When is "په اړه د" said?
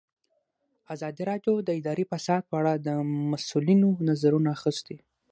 2.49-2.87